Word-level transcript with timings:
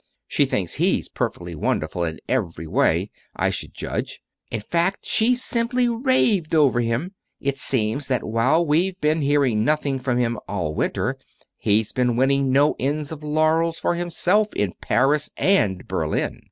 She 0.27 0.45
thinks 0.45 0.73
he's 0.81 1.07
perfectly 1.09 1.53
wonderful, 1.53 2.03
in 2.05 2.17
every 2.27 2.65
way, 2.65 3.11
I 3.35 3.51
should 3.51 3.75
judge. 3.75 4.19
In 4.49 4.59
fact, 4.59 5.05
she 5.05 5.35
simply 5.35 5.87
raved 5.87 6.55
over 6.55 6.79
him. 6.79 7.13
It 7.39 7.55
seems 7.59 8.07
that 8.07 8.23
while 8.23 8.65
we've 8.65 8.99
been 8.99 9.21
hearing 9.21 9.63
nothing 9.63 9.99
from 9.99 10.17
him 10.17 10.39
all 10.47 10.73
winter, 10.73 11.19
he's 11.55 11.91
been 11.91 12.15
winning 12.15 12.51
no 12.51 12.75
end 12.79 13.11
of 13.11 13.23
laurels 13.23 13.77
for 13.77 13.93
himself 13.93 14.51
in 14.55 14.73
Paris 14.81 15.29
and 15.37 15.87
Berlin. 15.87 16.39